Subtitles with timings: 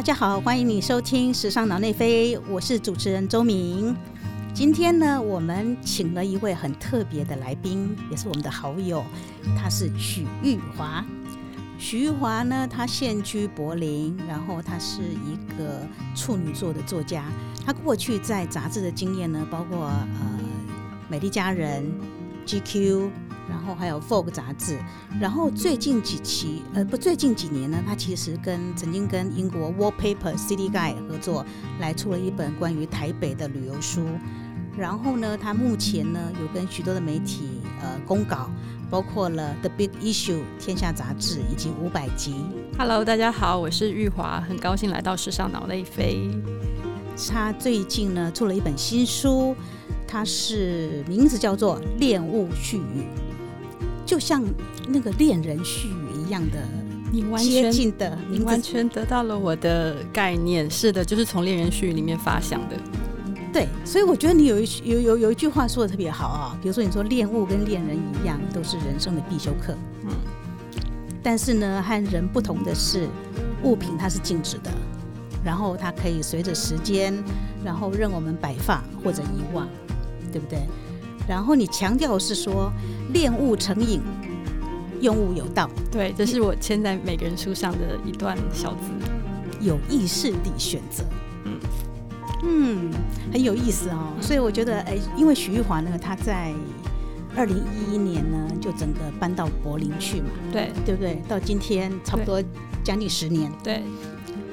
[0.00, 3.94] 大家好，欢迎你收听《时尚脑内飞》，我是主持人周明。
[4.54, 9.04] 今天呢，我们请了一位很特别的来宾，也是我们的好友，
[9.58, 11.04] 他是许玉华。
[11.78, 17.26] 许玉华呢，他现居柏林，然后他是一个处女座的作家。
[17.62, 20.40] 他过去在杂志的经验呢，包括呃
[21.10, 21.84] 《美丽佳人》、
[22.50, 23.10] GQ。
[23.50, 24.78] 然后还有 Vogue 杂志，
[25.20, 31.44] 然后最近几期，呃，不，最近几年呢，他其实跟曾经跟英国 Wallpaper City Guide 合作，
[31.80, 34.06] 来出了一本关于台北的旅游书。
[34.78, 38.48] 然后呢，他目前呢有跟许多的媒体呃公稿，
[38.88, 42.36] 包括了 The Big Issue 天下杂志以及五百集。
[42.78, 46.30] Hello，大家好，我是玉华，很高兴来到时尚脑内飞。
[47.28, 49.54] 他最近呢出了一本新书，
[50.06, 53.02] 它是名字叫做《恋物絮语》。
[54.10, 54.44] 就像
[54.88, 56.56] 那个恋人絮语一样的，
[57.12, 60.68] 你完全近的，你完全得到了我的概念。
[60.68, 62.74] 是的，就是从恋人序语里面发想的。
[63.52, 69.76] 对，所以我觉得你有一有有有一句话说的特别好啊，比如说你说恋物跟恋人一样，都是人生的必修课。
[70.02, 70.10] 嗯。
[71.22, 73.06] 但是呢，和人不同的是，
[73.62, 74.72] 物品它是静止的，
[75.44, 77.14] 然后它可以随着时间，
[77.64, 79.68] 然后任我们摆放或者遗忘，
[80.32, 80.58] 对不对？
[81.30, 82.72] 然后你强调是说，
[83.12, 84.00] 恋物成瘾，
[85.00, 85.70] 用物有道。
[85.88, 88.90] 对，这是我签在每个人书上的一段小字。
[89.60, 91.04] 有意识地选择，
[91.44, 91.60] 嗯
[92.42, 92.90] 嗯，
[93.32, 94.12] 很有意思哦。
[94.20, 96.52] 所以我觉得，哎，因为许玉华呢，他在
[97.36, 101.22] 二零一一年呢，就整个搬到柏林去嘛，对对不对？
[101.28, 102.42] 到今天差不多
[102.82, 103.84] 将近十年，对。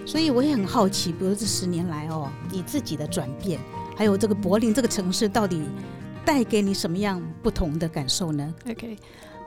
[0.05, 3.59] 所以我也很好奇，比如这十年来哦，你自己的转变，
[3.95, 5.63] 还有这个柏林这个城市到底。
[6.27, 8.97] 带给你什么样不同的感受呢？OK，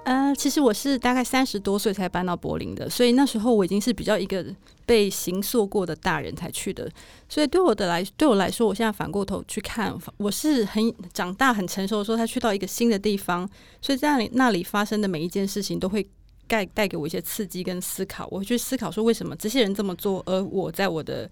[0.05, 4.43] 呃，其实我是大概三十多岁才搬到柏林的，所以那时候我已经是比较一个
[4.87, 6.91] 被形塑过的大人才去的，
[7.29, 13.47] 所以对我的来对我来说，我现在反过头去看，我是很长大很成熟的时候，他去到一个新的地方，
[13.83, 16.09] 所以在那里那里发生的每一件事情都会
[16.47, 21.31] 带带给我一些刺激跟思考，我会去思考说为什么这些人这么做，而我在我的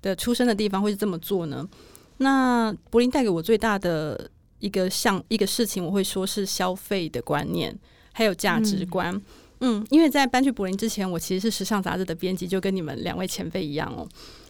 [0.00, 1.68] 的出生的地方会是这么做呢？
[2.18, 4.30] 那柏林带给我最大的。
[4.58, 7.76] 一个像一个事情，我会说是消费的观念，
[8.12, 9.20] 还有价值观。
[9.60, 14.06] 嗯，因为在搬去柏林之前，我其实是时尚杂志的编辑，就跟你们两位前辈一样哦。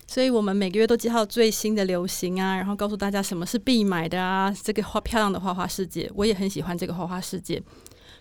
[0.08, 4.54] 所以我们每个月都介绍最新的流行啊，然后告诉大家什么是必买的啊。
[4.62, 7.62] 这个花漂亮的花花世界，我也很喜欢这个花花世界。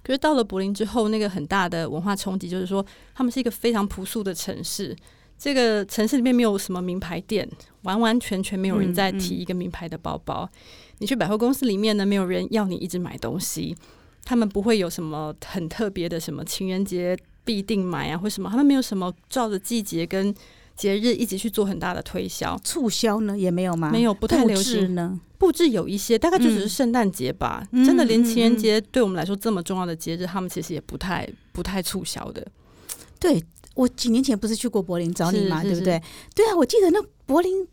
[0.04, 2.86] 可是到了柏林之后，那个很大的文化冲击就是说，
[3.16, 4.96] 他们是一个非常朴素的城市。
[5.38, 7.48] 这个城市里面没有什么名牌店，
[7.82, 10.50] 完完全全没有人在提一个名牌的包包。
[11.00, 13.76] 你去百货公司里面呢，没有人要你一直买东西，
[14.24, 20.34] 他们不会有什么很特别的什么情人节必定买啊，或什么，他们没有什么照着季节跟
[20.76, 23.92] 节日一直去做很大的推销促销呢，也没有吗？
[23.92, 25.20] 没有，不太流行呢。
[25.38, 27.68] 布置有一些，大概就只是圣诞节吧。
[27.72, 32.46] 真的，连情人节对我们来说这么重要的节日，他们其实也不太不太促销的。
[33.20, 35.62] 对我几年前不是去过柏林找你吗？
[35.62, 36.02] 对不对？
[36.34, 37.68] 对啊，我记得那柏林。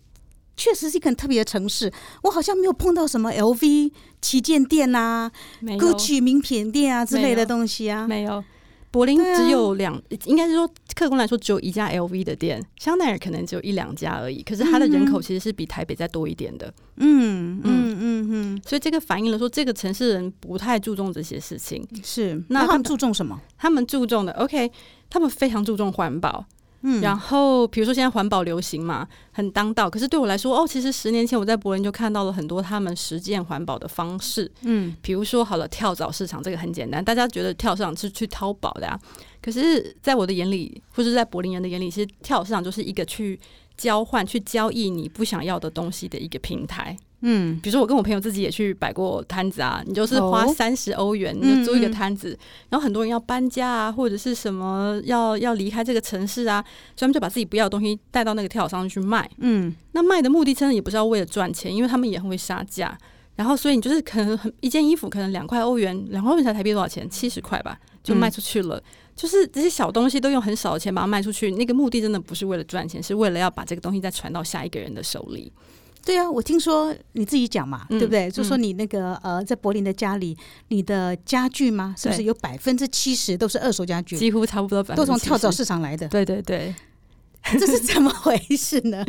[0.56, 1.92] 确实是一个很特别的城市，
[2.22, 3.90] 我好像没有碰到什么 LV
[4.20, 5.30] 旗舰店啊、
[5.62, 8.06] Gucci 名品店啊之类的东西啊。
[8.06, 8.44] 没有，
[8.90, 14.42] 柏林只有两，应该是说客观来说只有一家 LV 的店，香奈儿可能只有一两家而已。
[14.42, 16.72] 可是它的人口其实是比台北再多一点的。
[16.96, 21.86] 嗯嗯嗯嗯，所以这个反映了说这个城市人不太注重这些事情。
[22.04, 23.40] 是，那他们注重什么？
[23.56, 24.70] 他们注重的 OK，
[25.08, 26.44] 他们非常注重环保。
[26.82, 29.88] 嗯，然后比如说现在环保流行嘛，很当道。
[29.88, 34.50] 可是对我来说，哦，其实十年前我在柏林就看到了很多他们实践环保的方式。
[34.62, 38.98] 嗯，比如说好了，跳蚤市场这个很简单，大家觉得跳蚤市场是去淘宝的呀。
[39.40, 43.38] 可是，在我的眼里，或者在柏林人的眼里，其实跳蚤市场就是一个去
[43.76, 46.96] 交换、去交易你不想要的东西的一个平台。
[47.22, 52.36] 嗯，比如说我跟我朋友自己也去摆过摊子啊，你就是花三十欧元，你就租一个摊子，
[52.68, 56.62] 然后很多人要搬家啊，或者是什么要要离开这个城市啊，
[56.96, 59.30] 所以他们就把自己不要的东西带到那个跳蚤上去卖。
[59.38, 62.96] 嗯，那卖的目的真的也不是要为了赚钱，因为他们也很会杀价。
[63.34, 67.08] 然后所以你就是可能很一件衣服可能两块欧元，两块欧元才台币多少钱？
[67.08, 68.82] 七十块吧，就卖出去了。
[69.16, 75.50] 就是这些小东西都用很少的钱把它卖出去，那个目的真的不是为了赚钱，是为了要把这个东西再传到下一个人的手里。
[76.04, 78.30] 对啊，我听说你自己讲嘛，对不对？
[78.30, 80.36] 就说你那个呃，在柏林的家里，
[80.68, 81.94] 你的家具吗？
[81.96, 84.16] 是不是有百分之七十都是二手家具？
[84.16, 86.08] 几乎差不多，都从跳蚤市场来的。
[86.08, 86.74] 对对对，
[87.58, 89.04] 这是怎么回事呢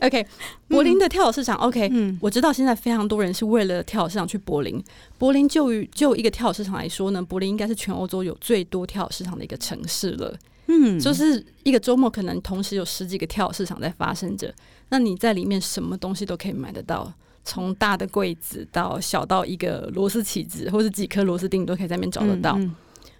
[0.00, 0.24] ？OK，
[0.68, 4.82] 柏林的跳蚤市场，OK，嗯，我知道现在非常多人是为了跳蚤市场去柏林。
[5.18, 10.36] 柏林就于就一个跳蚤市场来说呢，柏林应该是全欧洲有最多跳蚤市场的一个城市了。
[10.66, 14.54] 嗯，就是一个周末可能同时有十几个跳蚤市场在发生着，
[14.88, 17.12] 那你在里面什么东西都可以买得到，
[17.44, 22.58] 从大的柜子到小到一个螺丝起子或者几颗螺丝钉，你都可以在那边找得到。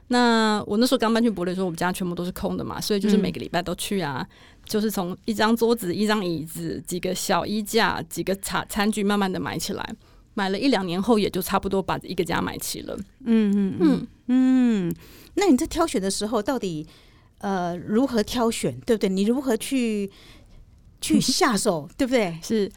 [0.08, 4.26] 那我那时候刚搬去柏林的时候，我们家全部都是空的嘛，所以就是嗯每个礼拜都去啊，
[4.66, 9.94] 就是从一张桌子、一张椅子、几个小衣架、几个茶餐具，慢慢的买起来。
[10.36, 12.96] 买了一两年后，也就差不多把一个家买齐了。
[13.24, 14.94] 嗯嗯嗯嗯，嗯，
[15.34, 16.84] 那你在挑选的时候，到底
[17.38, 19.08] 呃如何挑选，对不对？
[19.08, 20.10] 你如何去
[21.00, 22.36] 去下手，对不对？
[22.42, 22.68] 是，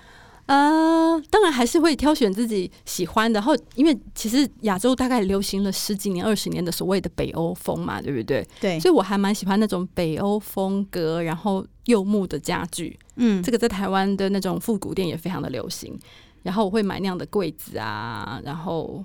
[0.47, 3.37] 呃，当然还是会挑选自己喜欢的。
[3.37, 8.47] 然后，因为其实亚洲大概流行了十几年、二十年的所谓的北欧风嘛，对不对？
[8.61, 12.97] 对，所以我还蛮喜欢那种北欧风格，然后柚木的家具。
[13.17, 15.99] 嗯这个在台湾的那种复古店也非常的流行。
[16.43, 19.03] 然后我会买那样的柜子啊，然后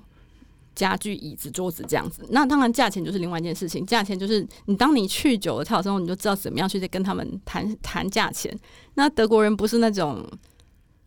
[0.73, 2.25] 家具、椅子、桌子这样子。
[2.29, 8.57] 那当然价钱就是另外一件事情，价钱就是你当你去久了跳之后，你就知道怎么样去跟他们谈谈价钱。
[8.93, 10.25] 那德国人不是那种。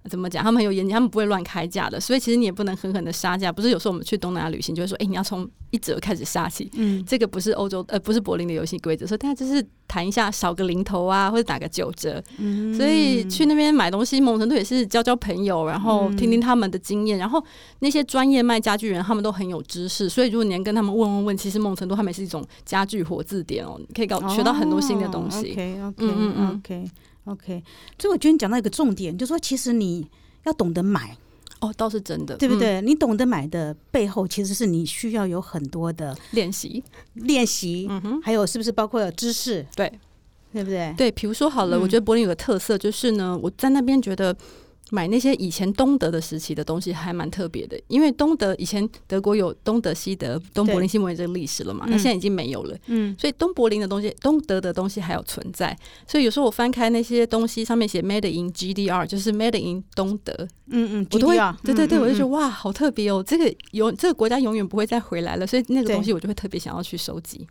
[0.06, 0.42] 怎么讲？
[0.42, 3.52] 他们很有严谨，他们不会乱开价的，所以其实你也不能狠狠的杀价。
[3.52, 6.70] 不是有时候我们去东南亚旅行，就会说，哎、你要从一折开始杀起。
[6.74, 12.22] 嗯这个不是欧洲，呃，不是柏林的游戏规则，所以大家就是谈一下，少个零头啊，或者打个九折。
[12.38, 17.18] 嗯所以去那边买东西，某种程度也是交交朋友，然后听听他们的经验。
[17.18, 17.42] 然后
[17.80, 25.52] 那些专业卖家具人，他们都很有知识，所以如果你能跟他们问问问，其实某种程度他们也是一种家具活字典哦，你可以搞学到很多新的东西。
[25.52, 26.90] OK OK 嗯嗯嗯 OK
[27.26, 27.62] OK，
[27.98, 30.08] 所以我觉得你讲到一个重点，就是说其实你
[30.44, 31.16] 要懂得买，
[31.60, 32.38] 哦，倒是真的，嗯？
[32.38, 32.80] 对不对？
[32.82, 36.82] 你懂得买的背后，其实是你需要有很多的练习，
[37.14, 39.92] 练习，嗯哼，还有是不是包括有知识，对
[40.52, 40.94] 对不对？
[40.96, 41.10] 对。
[41.12, 44.36] 比如说好了，嗯我觉得柏林有个特色，就是呢，我在那边觉得。
[44.90, 52.76] 买那些以前东德的时期的东西还蛮特别的，因为东德以前德国有东德、西德、东柏林、西柏林这个历史了嘛，那嗯现在已经没有了。
[52.86, 55.76] 嗯所以东柏林的东西、东德的东西还有存在。
[56.06, 60.32] 所以有时候我翻开那些东西，上面写 “Made in GDR”，就是 “Made in 东德
[60.68, 63.24] 嗯嗯，”，我都会对对对，嗯我就觉得嗯哇，好特别哦！
[63.26, 67.46] 这个有这个国家永远不会再回来了，所以那个对东西我就会特别想要去收集。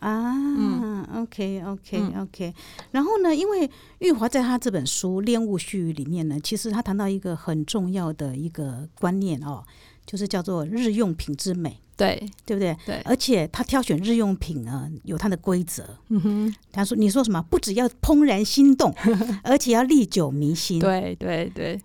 [0.00, 2.54] 啊，OK OK 嗯 OK，
[2.90, 3.70] 然后呢，因为
[4.00, 9.62] 玉华在他这本书《恋物絮语》里面呢，其实他谈到一个很重要的一个观念哦，
[10.04, 12.76] 就是叫做日用品之美，对对不对？
[12.86, 15.98] 对，而且他挑选日用品啊，有他的规则。
[16.08, 17.42] 嗯哼，他说：“你说什么？
[17.42, 18.94] 不只要怦然心动，
[19.44, 20.78] 而且要历久弥新。
[20.80, 21.80] 对对对。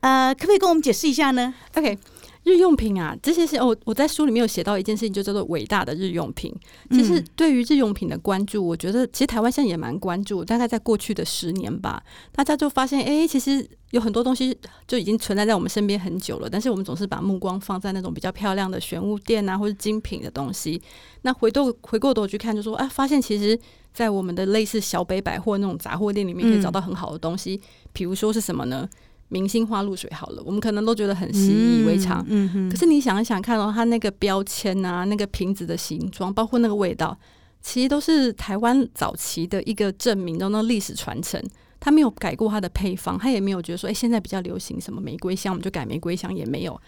[0.00, 1.98] 呃，可不可以跟我们解释一下呢？OK，
[2.46, 6.54] 日用品啊，这些是哦，我在书里面有写到一件事情，就叫做伟大的日用品。
[6.90, 10.44] 其实嗯对于日用品的关注，我觉得其实台湾现在也蛮关注。
[10.44, 12.00] 大概在过去的十年吧，
[12.30, 14.56] 大家就发现，哎、其实有很多东西
[14.86, 20.80] 就已经存在在我们身边很久了，但是我们总是把目光放在那种比较漂亮的玄物店啊，或者精品的东西。
[21.22, 23.58] 那回头回过头去看，就说，啊，发现其实，
[23.92, 27.60] 在我们的类似小北百货那种杂货店里面，可以找到很好的东西。
[27.92, 28.88] 比如说是什么呢？
[29.28, 37.18] 明星花露水好了，我们可能都觉得很习以为常，嗯嗯，可是你想一想看哦，它那个标签啊，那个瓶子的形状，包括那个味道，
[37.60, 41.42] 其实都是台湾早期的一个证明，中的历史传承。
[41.78, 46.80] 它没有改过它的配方，它也没有觉得说，哎、现在比较流行什么玫瑰香，我们就改玫瑰香，也没有。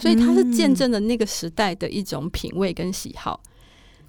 [0.00, 3.40] 所以它是见证了那个时代的一种品味跟喜好。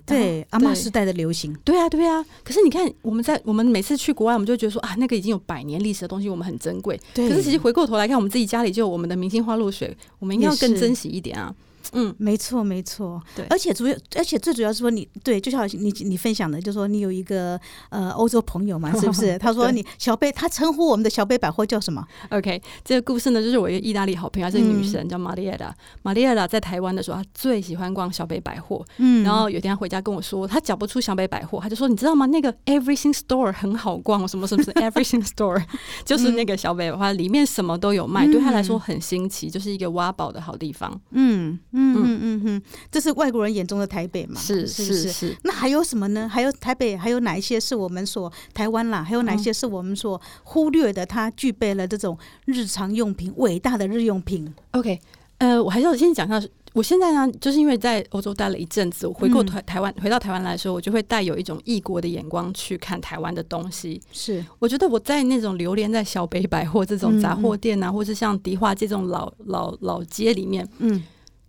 [0.06, 2.24] 对阿妈时代的流行，对啊，对啊。
[2.44, 7.00] 可是你看，我们在我们每次去国外，我们就觉得说啊，那个已经有百年历史的东西，我们很珍贵。
[7.14, 11.54] 对可是其实回过头来看，我们自己家里就有我们的明星花露水，我们应该要更珍惜一点啊。
[11.92, 17.60] 嗯，没错，没错，对而且主要，而且最主要是说你对，就像你你分享的，就说你有一个
[17.90, 19.38] 呃欧洲朋友嘛， 是不是？
[19.38, 25.76] 他说你小贝，他称呼我们的小贝百货叫什么？OK，这个故事呢，就是我一个意大利好朋友，她是个女神，叫玛丽亚达。
[26.02, 28.84] 玛丽亚达在台湾的时候，她最喜欢逛小北百货。
[28.98, 32.26] 嗯然后有一天她回家跟我说，她讲不出小北百货，她就说：“你知道吗？
[32.28, 35.62] 那个 Everything Store 很好逛，什么什么什么 Everything Store，
[36.06, 41.00] 就是那个小北百货，里面什么都有卖，嗯对她来说很新奇，就是一个挖宝的好地方。
[41.12, 42.62] 嗯嗯嗯嗯嗯，
[42.92, 44.40] 这是外国人眼中的台北嘛？
[44.40, 44.96] 是是是？
[44.96, 46.30] 是是，那还有什么呢？
[46.30, 49.04] 还有台北还有哪一些是我们所台湾啦？
[49.04, 51.06] 还有哪一些是我们所忽略的？
[51.06, 54.54] 它具备了这种日常用品，伟大的日用品。
[54.72, 55.00] OK，
[55.40, 56.42] 呃，我还是要先讲一下，
[56.74, 64.02] 我现在呢，就是因为在欧洲待了一阵子，我回过嗯台台湾，回到台湾来的时候，我就会带有一种异国的眼光去看台湾的东西。
[64.12, 71.04] 是，我觉得我在那种流连在小北百货这种嗯杂货店啊，或是像迪化街这种老老老街里面，嗯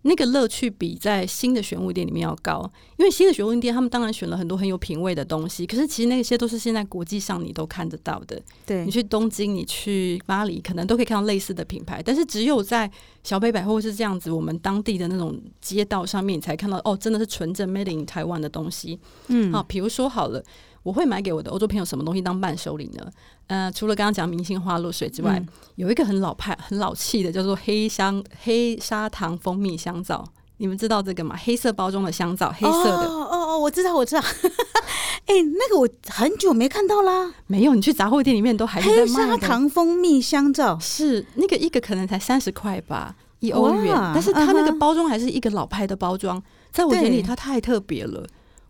[0.06, 2.70] 那个乐趣比在新的玄物店里面要高。
[2.96, 8.40] 因为新的玄物店，他们当然选了很多很有品味的东西，可是其实那些都是现在国际上你都看得到的。
[8.64, 12.90] 对你，去东京，你去巴黎，可能都可以看到类似的品牌，但是只有在
[13.22, 19.00] 小北百货是这样子，我们当地的那种街道上面，你才看到哦，真的是纯正 Made in 台湾的东西。
[19.28, 20.44] 嗯好，比如说好了，
[20.84, 23.10] 我会买给我的欧洲朋友什么东西当伴手礼呢？
[23.48, 30.24] 呃，除了刚刚讲明星花露水之外，嗯有一个很老派、很老气的，叫做黑香黑砂糖蜂蜜香皂。
[30.58, 31.36] 你们知道这个吗？
[31.42, 33.08] 黑色包装的香皂，黑色的。
[33.08, 34.22] 哦哦哦，我知道，我知道。
[35.26, 39.30] 哎、那个我很久没看到啦，没有，你去杂货店里面都还是在黑卖黑。
[39.30, 40.78] 砂糖蜂蜜香皂。
[40.78, 48.24] 是那个一个可能才三十块吧，一欧元，但是它那个包装还是一个老派的包装，在我眼里它太特别了。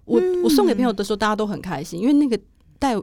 [0.05, 2.39] 我嗯我送给朋友的时候，大家都很开心，因为那个
[2.79, 2.95] 带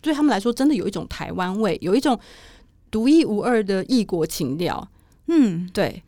[0.00, 2.18] 对他们来说真的有一种台湾味，有一种
[2.90, 4.88] 独一无二的异国情调。
[5.28, 6.02] 嗯，对，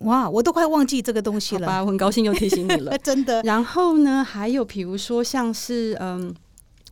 [0.00, 1.66] 哇，我都快忘记这个东西了。
[1.66, 2.96] 好吧，我很高兴又提醒你了。
[3.02, 3.40] 真的。
[3.42, 6.34] 然后呢，还有比如说像是嗯，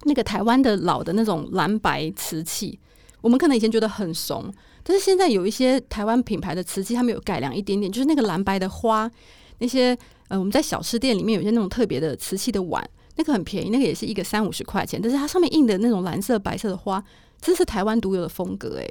[0.04, 2.78] 那个台湾的老的那种蓝白瓷器，
[3.20, 4.50] 我们可能以前觉得很怂，
[4.82, 9.10] 但是现在有一些台湾品牌的瓷器，他们有改良一点点，就是那个蓝白的花，
[9.58, 9.96] 那些
[10.30, 17.02] 呃我们在小吃店里面有些那种特别的瓷器的碗，那个很便宜，那个也是一个三五十块钱，但是它上面印的那种蓝色、白色的花，
[17.40, 18.88] 这是台湾独有的风格诶。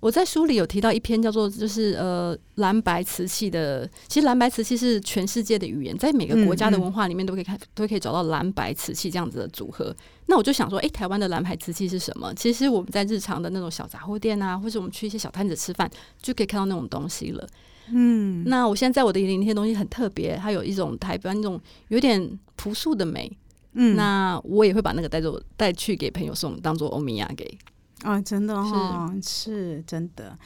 [0.00, 9.94] 我在书里有提到一篇叫做就是呃蓝白瓷器的，其实蓝白瓷器是全世界的语言，在每个国家的文化里面都可以看，都可以找到蓝白瓷器这样子的组合。
[10.26, 12.34] 那我就想说，诶，台湾的蓝白瓷器是什么？
[12.34, 15.88] 其实我们在日常的那种小杂货店啊，或者我们去一些小摊子吃饭，
[16.20, 17.46] 就可以看到那种东西了。
[17.90, 23.30] 嗯，那我现在在我的眼里，那些东西很特别，它有一种台湾那种有点朴素的美。
[23.74, 27.58] 嗯，那我也会把那个带走带去给朋友送，当做欧米亚给。
[28.02, 30.36] 啊，真的哦，是真的。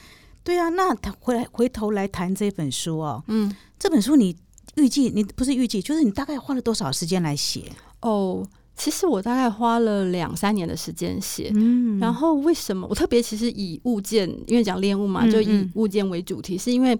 [0.43, 4.33] 对啊，那他回来回头来谈这本书哦，嗯，这本书你
[4.75, 7.63] 预计你不是预计，就是你大概花了多少时间来写？
[8.01, 11.51] 哦，其实我大概花了两三年的时间写。
[11.53, 16.97] 嗯然后为什么我特别其实以物件，因为讲恋物嘛，嗯就以嗯物件为主题，是因为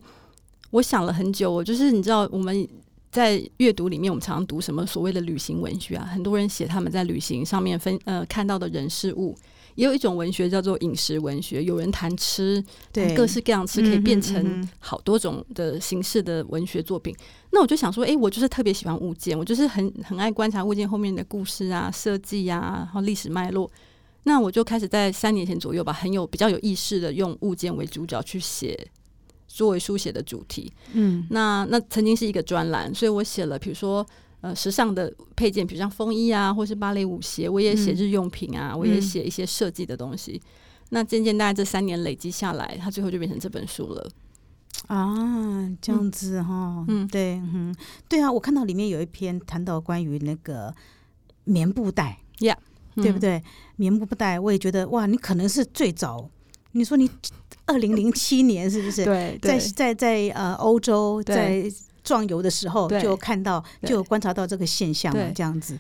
[0.71, 1.51] 我想了很久。
[1.51, 2.67] 我就是你知道我们
[3.11, 9.35] 在阅读里面，我们常常读什么所谓的旅行文学啊，很多人写他们在旅行上面分呃看到的人事物。
[9.75, 17.15] 也有一种文学叫做饮食文学，有人谈吃，对各式各样吃可以变成好多种的形式的文学作品。
[17.51, 23.69] 那我就想说，诶，我就是特别喜欢物件，我就是很很爱观察物件后面的故事啊、设计呀，然后历史脉络。
[24.23, 28.75] 那我就开始在三年前左右吧，很有比较有意识的用物件为主角去写
[29.47, 30.71] 作为书写的主题。
[30.93, 34.05] 嗯那那曾经是一个专栏，所以我写了，比如说
[34.41, 40.41] 呃时尚的配件，比如像风衣啊，或是芭蕾舞鞋，我也写嗯日用品啊，我也嗯写一些设计的东西。
[40.89, 44.09] 那渐渐大概这三年累积下来，它最后就变成这本书了。
[44.85, 47.75] 啊，这样子哈，嗯对，嗯，
[48.07, 50.73] 对啊，我看到里面有一篇谈到关于那个
[51.45, 52.57] 棉布袋，呀
[52.95, 53.19] 对不嗯？
[53.19, 53.43] 对？
[53.75, 56.29] 棉布袋，我也觉得哇，你可能是最早，
[56.77, 57.09] 你说你
[57.65, 59.03] 二零零七年是不是？
[59.03, 59.59] 对在对。
[59.59, 61.63] 在在呃欧洲在
[62.03, 65.77] 壮游的时候就看到就有观察到这个现象这样子，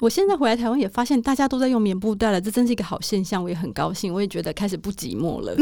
[0.00, 5.56] 我现在回来台湾也发现大家都在用棉布袋了，这真是一个好现象，我也很高兴，我也觉得开始不寂寞了。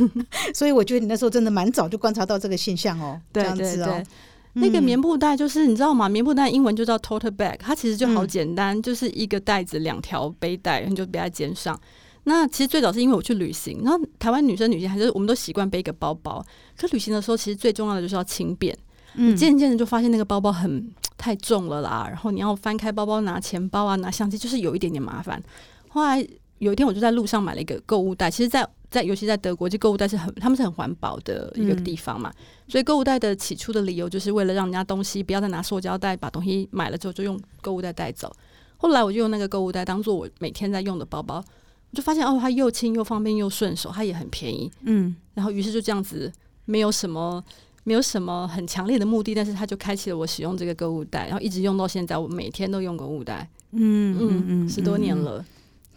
[0.54, 4.04] 所以我觉得你那时候真的蛮早就观察到这个现象哦，这对对样子哦，，
[4.52, 6.08] 那个嗯棉布袋就是你知道吗？
[6.08, 8.28] 棉布袋英文就叫 tote bag，它其实就好嗯。
[8.28, 11.76] 简单，就是一个袋子两条背带，你就背在肩上。
[12.24, 16.44] 那其实最早是因为我去旅行，然后台湾女生旅行还是我们都习惯背一个包包，
[16.76, 18.76] 可旅行的时候其实最重要的就是要轻便。
[19.14, 25.42] 嗯渐渐的就发现那个包包很 太重了啦，然后你要翻开包包拿钱包啊，拿相机，就是有一点点麻烦。
[25.88, 26.24] 后来
[26.58, 32.32] 有一天我就在路上买了一个购物袋，其实在，在尤其在德国，这购物袋是很他们是很环保的一个嗯地方嘛，
[32.68, 38.32] 所以购物袋的起初的理由就是为了让人家东西不要再拿塑胶袋把东西买了之后就用购物袋带走。
[38.76, 41.44] 后来我就用那个购物袋当做我每天在用的包包，我
[41.92, 44.70] 就发现哦，它又轻又方便又顺手，它也很便宜。
[44.82, 46.32] 嗯然后于是就这样子，
[46.64, 47.42] 没有什么
[47.84, 55.44] 没有什么很强烈的目的，但是它就开启了我使用这个购物袋，然后一直用到现在，我每天都用购物袋，嗯嗯嗯，十多年嗯，了。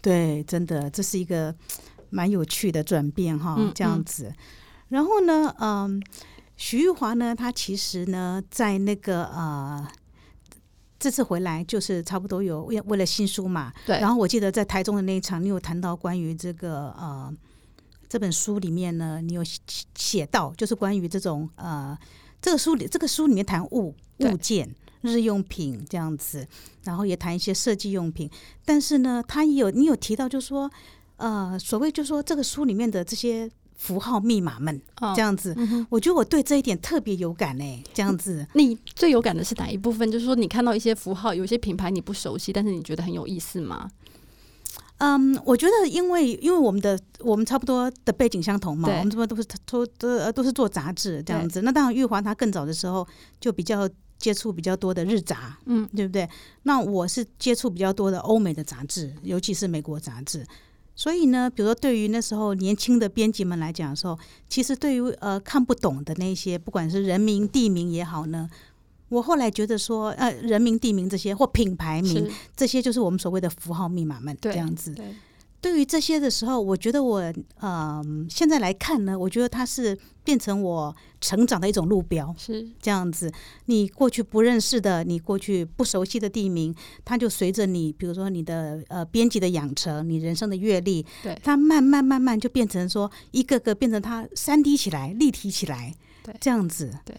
[0.02, 1.54] 对，真的这是一个
[2.10, 4.32] 蛮有趣的转变哈嗯，这样子。
[4.88, 6.02] 然后呢，嗯，
[6.56, 9.86] 徐玉华呢，他其实呢，在那个呃。
[11.04, 14.00] 这次回来就是差不多有为为了新书嘛，对。
[14.00, 17.30] 然后我记得在台中的那一场，你有谈到关于这个呃
[18.08, 19.60] 这本书里面呢，你有写
[19.94, 21.94] 写到就是关于这种呃
[22.40, 26.48] 这个书里这个书里面谈物物件日用品这样子，
[26.84, 28.30] 然后也谈一些设计用品，
[28.64, 30.70] 但是呢，他也有你有提到就是说
[31.18, 33.50] 呃所谓就是说这个书里面的这些
[33.84, 40.10] 符号密码们哦这样子，嗯，我觉得我对这一点特别有感呢，这样子，你最有感的是哪一部分？
[40.10, 43.90] 就是说你看到一些符号，有些品牌你不熟悉，但是你觉得很有意思吗？
[44.96, 51.60] 嗯，我觉得因为因为我们的我们差不多的背景相同嘛，我们这边都是都都呃都是做杂志这样子。
[51.60, 53.06] 那当然，玉华他更早的时候
[53.38, 53.86] 就比较
[54.18, 56.26] 接触比较多的日杂，嗯，对不对？
[56.62, 60.46] 那我是接触比较多的欧美的杂志，尤其是美国杂志。
[60.96, 68.48] 所以呢，比如说对于那时候年轻的编辑们来讲的时候，其实对于呃看不懂的那些，不管是人名、地名也好呢，
[69.08, 74.94] 我后来觉得说，呃，人名、地名这些或品牌名是这些，就是我们所谓的符号密码们这对样子。
[74.94, 75.14] 对，
[75.60, 82.34] 对于这些的时候，我觉得我呃现在来看呢，我觉得它是变成我成长的一种路标。
[82.38, 82.66] 是。
[82.80, 83.30] 这样子，
[83.66, 91.38] 你过去不认识的，你过去不熟悉的地名，它就随着你，比如说你的呃编辑的养成，你人生的阅历，对。
[91.44, 96.34] 它慢慢慢慢就变成说一个个变成它三 D 起来、立体起来，对。
[96.40, 97.14] 这样子，对。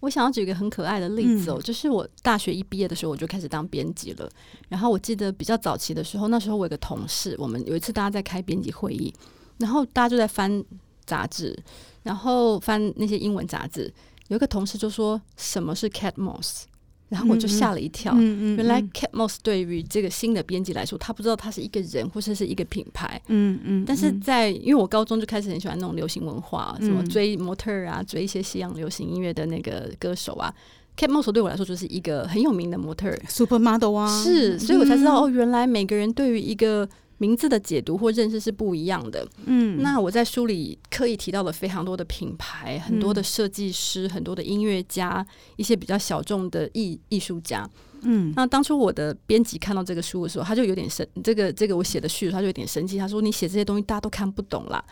[0.00, 1.62] 我想要举一个很可爱的例子哦，嗯。
[1.62, 4.26] 就是我大学一毕业的时候我就开始当编辑了。
[4.70, 9.12] 然后我记得比较早期的时候，那时候我有个同事，我们有一次大家在开编辑会议，
[9.58, 10.64] 然后大家就在翻
[11.04, 11.54] 杂志，
[12.02, 13.92] 然后翻那些英文杂志，
[14.28, 16.62] 有一个同事就说什么是 Cat Moss，
[17.08, 18.14] 然后我就吓了一跳。
[18.16, 30.54] 嗯原来 Cat Moss 对于这个新的编辑来说，他不知道他是一个人或者是一个品牌，嗯嗯，但是在因为我高中就开始很喜欢那种流行文化，嗯什么追模特儿啊，追一些西洋流行音乐的那个歌手啊。
[30.96, 35.22] Kate Moss 对我来说就是一个很有名的模特，supermodel 啊，是，所以我才知道、嗯。
[35.22, 36.86] 哦，原来每个人对于一个
[37.20, 39.28] 名字的解读或认识是不一样的。
[39.44, 45.24] 嗯，那我在书里刻意提到了非常多的品牌，很多的设计师，很多的音乐家，
[45.56, 47.68] 一些比较小众的艺艺术家。
[48.02, 54.82] 嗯那当初我的编辑看到这个书的时候，他就有点生，这个这个我写的序，他就有点生气，他说：“你写这些东西大家都看不懂啦，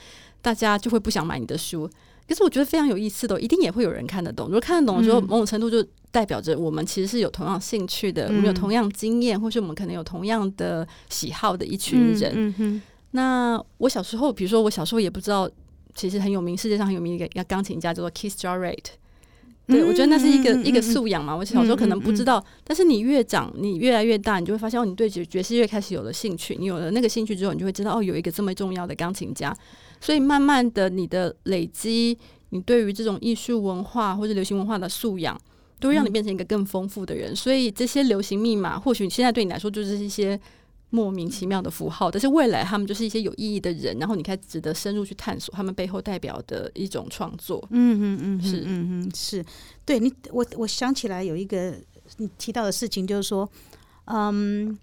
[0.43, 1.89] 大家就会不想买你的书。”
[2.29, 4.47] 可是我觉得非常有意思的哦，一定也会有人看得懂。
[4.47, 12.83] 如果看得懂的时候，嗯某种程度就代表着我们其实是有同样兴趣的，我们有嗯同样经验，或是我们可能有同样的喜好的一群人。
[13.13, 15.49] 那我小时候，比如说我小时候也不知道，
[15.95, 18.85] 其实很有名，世界上很有名的一个钢琴家叫做 Keith Jarrett。
[19.67, 21.37] 对，我觉得那是一个、一个素养嘛。
[21.37, 26.57] 我小时候可能不知道，但是你越长，你越来越大，你就会发现哦，你对爵爵士乐开始有了兴趣。
[26.59, 29.55] 你有了那个兴趣之后，你就会知道哦，有一个这么重要的钢琴家。
[30.00, 32.17] 所以慢慢的，你的累积，
[32.50, 35.38] 你对于这种艺术文化或者流行文化的素养，
[35.81, 37.35] 都会让你变成一个更丰富的人。
[37.35, 40.38] 所以这些流行密码，或许现在对你来说就是一些
[40.90, 47.62] 莫名其妙的符号，但是未来他们就是一些有意义的人，然后你开始值得深入去探索他们背后代表的一种创作。
[47.70, 49.44] 嗯嗯嗯，是嗯嗯是，
[49.85, 51.75] 对你，我我想起来有一个
[52.16, 53.46] 你提到的事情，就是说，
[54.07, 54.79] 嗯，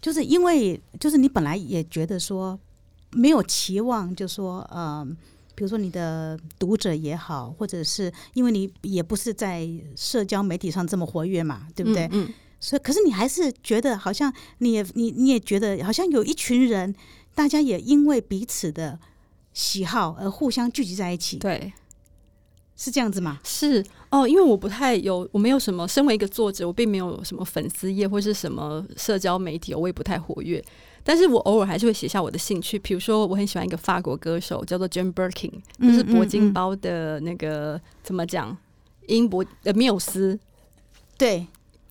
[0.00, 2.56] 就是因为就是你本来也觉得说
[3.12, 5.06] 没有期望，就说呃。
[5.54, 12.06] 比如说你的读者也好，或者是因为你也不是在社交媒体上这么活跃嘛，对不对？
[12.06, 16.92] 嗯，嗯所以，可是你还是觉得好像你也你你也觉得好像有一群人，
[17.34, 18.98] 大家也因为彼此的
[19.52, 21.74] 喜好而互相聚集在一起，对。
[22.74, 23.38] 是这样子吗？
[23.44, 30.64] 是哦，因为我不太有，我没有什么，身为一个作者，我并没有什么粉丝页或是什么社交媒体，我也不太活跃。
[31.04, 38.56] 但是我偶尔还是会写下我的兴趣，比如说我很喜欢一个法国歌手叫做 Jane Birkin，就是铂金包的那个、怎么讲，
[39.08, 40.38] 英博呃缪斯。
[41.18, 41.46] 对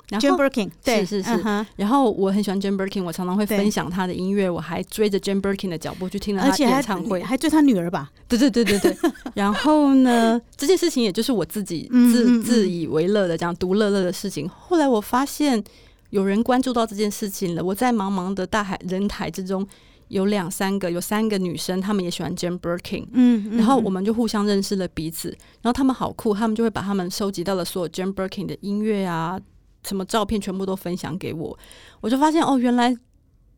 [0.10, 1.30] 然 Jane Birkin，对，是是
[1.78, 7.24] 然后我很喜欢 Jane Birkin，我常常会分享他的音乐，我还追着 Jane Birkin 的脚步去听了他而且还演唱会。
[7.24, 8.12] 还追他女儿吧？
[8.28, 8.98] 对对对对对。
[9.36, 14.50] 然后呢，这件事情也就是我自己自自以为乐的这样独乐乐的事情。
[14.50, 15.64] 后来我发现
[16.12, 17.64] 有人关注到这件事情了。
[17.64, 19.68] 我在茫茫的大海人海之中，
[20.08, 23.08] 有两三个，有三个女生，她们也喜欢 Jane Birkin。
[23.14, 25.30] 嗯然后我们就互相认识了彼此，
[25.62, 29.40] 然后她们好酷，她们就会把她们收集到的所有 Jane Birkin 的音乐啊，
[29.84, 31.58] 什么照片全部都分享给我，
[32.02, 32.96] 我就发现哦，原来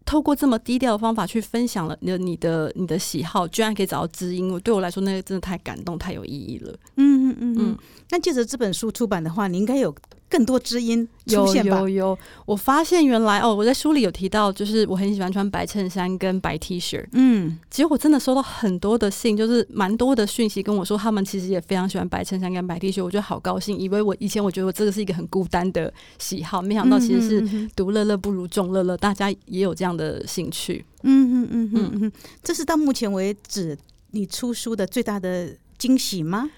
[0.05, 6.71] 透过这么低调的方法去分享了你的你的你的喜好，居然可以找到知音，我对我来说那个真的太感动，太有意义了。
[6.97, 7.77] 嗯嗯嗯嗯嗯。
[8.09, 9.95] 那借着这本书出版的话，你应该有
[10.33, 11.77] 更多知音出有现吧？
[11.81, 23.77] 有有，我发现原来哦，我在书里有提到，就是我很喜欢穿白衬衫跟白 T 恤，嗯结果我真的收到很多的信，就是蛮多的讯息跟我说，他们其实也非常喜欢白衬衫跟白 T 恤，我觉得好高兴。
[23.77, 30.83] 以为我以前我觉得我这个是一个很孤单的喜好，没想到其实是独乐乐不如众乐乐，大家也有这样的兴趣。
[31.03, 33.77] 嗯嗯嗯嗯嗯，这是到目前为止
[34.11, 36.49] 你出书的最大的惊喜吗？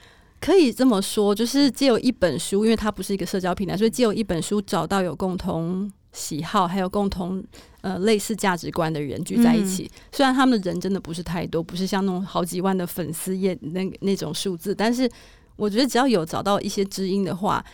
[0.45, 7.43] 可以这么说，就是借由一本书，因为它不是一个社交平台，所以借由一本书找到有共同喜好，还有共同
[7.81, 9.89] 呃类似价值观的人聚在一起。
[10.11, 15.09] 虽然他们的人真的不是太多，不是像那种好几万的粉丝页那那种数字，但是
[15.55, 17.65] 我觉得只要有找到一些知音的话，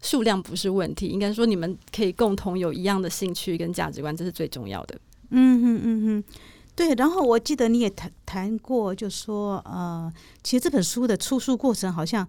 [0.00, 1.08] 数量不是问题。
[1.08, 4.96] 应该说你们可以共同有一样的兴趣跟价值观，这是最重要的。
[5.30, 6.24] 嗯哼嗯哼，
[6.80, 6.94] 对。
[6.94, 10.10] 然后我记得你也谈谈过，就说呃，
[10.42, 12.26] 其实这本书的出书过程好像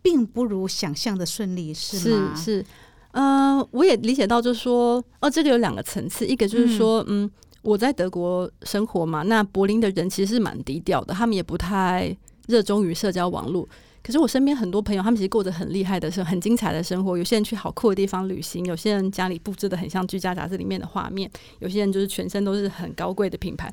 [0.00, 2.32] 并不如想象的顺利，是吗？
[2.36, 2.66] 是是，
[3.10, 7.28] 呃，我也理解到，就是说，哦，这个有两个层次，一个就是说，嗯，
[7.62, 13.68] 我在德国生活嘛，那柏林的人其实是蛮低调的，他们也不太热衷于社交网络。
[14.02, 17.16] 可是我身边很多朋友，他们其实过着很厉害的生，很精彩的生活。
[17.18, 23.72] 有些人去好酷的地方旅行，有些人家里布置的很像居家杂志里面的画面，有些人就是全身都是很高贵的品牌，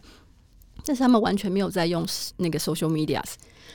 [0.85, 2.05] 但是他们完全没有在用
[2.37, 3.21] 那个 social media，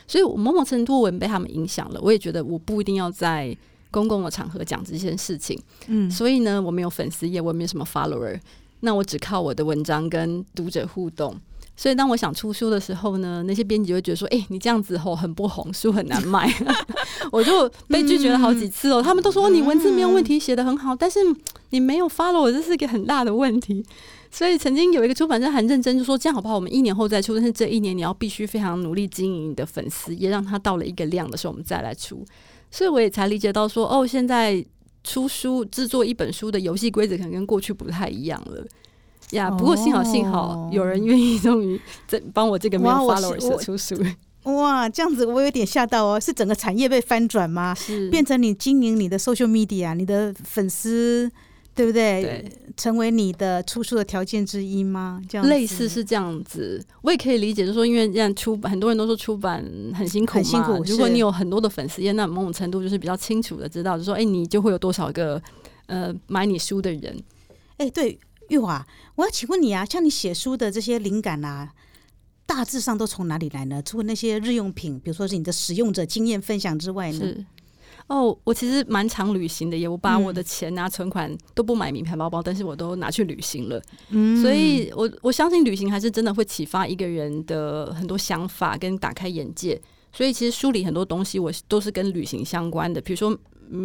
[0.06, 2.00] 所以我某种程度我也被他们影响了。
[2.02, 3.56] 我也觉得我不一定要在。
[3.92, 8.38] 公共的场合讲这件事情，嗯，所以呢，我没有粉丝页，我也没有什么 follower，
[8.82, 11.36] 那我只靠我的文章跟读者互动。
[11.80, 16.46] 所以当我想出书的时候呢，那些编辑就会觉得说：“哎，你这样子吼很不红，书很难卖。
[17.32, 19.02] ”我就被拒绝了好几次哦。
[19.02, 21.20] 他们都说你文字没有问题，写的很好，但是
[21.70, 23.82] 你没有 follow 我，这是一个很大的问题。
[24.30, 26.54] 所以曾经有一个出版社很认真就说：“这样好不好？
[26.54, 32.22] 我们一年后再出，但是这一年你要必须非常努力经营你的粉丝，也让他到了一个量的时候，我们再来出。”
[32.70, 34.62] 所以我也才理解到说，哦，现在
[35.02, 38.62] 出书制作一本书的游戏规则可能跟过去不太一样了
[39.32, 39.50] 呀。
[39.50, 43.96] 不过幸好幸好有人愿意终于在帮我这个没有 followers 出书。
[44.44, 47.74] 哇，这样子我有点吓到哦，是整个产业被翻转吗？
[47.74, 51.30] 是变成你经营你的 social media，你的粉丝。
[51.72, 52.20] 对不对？
[52.22, 55.22] 对，成为你的出书的条件之一吗？
[55.28, 59.64] 这样类似是这样子，我也可以理解，就是说，因为这样出版，很多人都说出版
[59.94, 60.82] 很辛苦，很辛苦。
[60.84, 65.40] 如果你有很多的粉丝，那某种程度就是比较清楚的知道，就说，哎，你就会有多少个
[65.86, 67.16] 呃买你书的人。
[67.78, 68.84] 哎，对，玉华，
[69.20, 71.70] 我要请问你啊，像你写书的这些灵感啊，
[72.46, 73.82] 大致上都从哪里来呢？
[73.82, 77.34] 除了那些日用品，比如说是你的使用者经验分享之外呢？
[78.06, 83.80] 哦，我其实蛮常旅行的，也我把我的钱啊、存款都不买名牌包包，但是我都拿去旅行了。
[84.08, 89.78] 嗯，所以我我相信旅行还是真的会启发一个人的很多想法跟打开眼界。
[90.12, 93.38] 所以其实书里很多东西我都是跟旅行相关的，比如说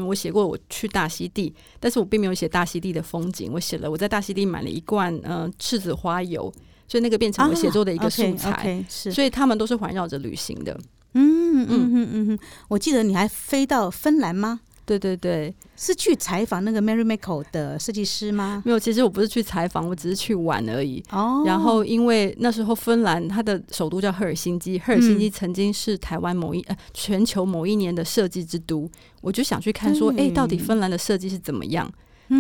[0.06, 6.52] 我写过我去大溪地，但是我并没有写大溪地的风景，我写了我在大溪地买了一罐呃赤子花油，
[6.88, 8.84] 所以那个变成我写作的一个素材。
[8.90, 10.78] 是，所以他们都是环绕着旅行的。
[11.14, 14.60] 嗯嗯嗯嗯嗯，我记得你还飞到芬兰吗？
[14.86, 18.62] 对对对，是去采访那个 Mary Michael 的设计师吗？
[18.66, 21.04] 没有，其实我不是去采访，我只是去玩而已。
[21.12, 28.90] 哦，然后因为那时候芬兰它的首都叫赫尔辛基，赫尔辛基曾经是台湾某一呃全球某一年的设计之都，
[29.22, 31.92] 我就想去看说，哎，到底芬兰的设计是怎么样？